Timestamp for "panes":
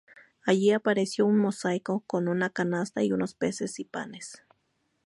3.85-4.43